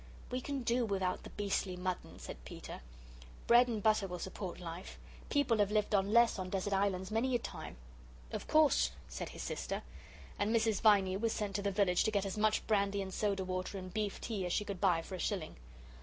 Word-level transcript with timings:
"We 0.31 0.41
can 0.41 0.63
do 0.63 0.83
without 0.83 1.21
the 1.21 1.29
beastly 1.29 1.77
mutton," 1.77 2.17
said 2.17 2.43
Peter; 2.43 2.81
"bread 3.45 3.67
and 3.67 3.83
butter 3.83 4.07
will 4.07 4.17
support 4.17 4.59
life. 4.59 4.97
People 5.29 5.59
have 5.59 5.69
lived 5.69 5.93
on 5.93 6.11
less 6.11 6.39
on 6.39 6.49
desert 6.49 6.73
islands 6.73 7.11
many 7.11 7.35
a 7.35 7.37
time." 7.37 7.77
"Of 8.31 8.47
course," 8.47 8.89
said 9.07 9.29
his 9.29 9.43
sister. 9.43 9.83
And 10.39 10.49
Mrs. 10.55 10.81
Viney 10.81 11.17
was 11.17 11.33
sent 11.33 11.55
to 11.57 11.61
the 11.61 11.69
village 11.69 12.03
to 12.05 12.09
get 12.11 12.25
as 12.25 12.35
much 12.35 12.65
brandy 12.65 12.99
and 13.03 13.13
soda 13.13 13.43
water 13.43 13.77
and 13.77 13.93
beef 13.93 14.19
tea 14.19 14.43
as 14.47 14.51
she 14.53 14.65
could 14.65 14.81
buy 14.81 15.03
for 15.03 15.13
a 15.13 15.19
shilling. 15.19 15.55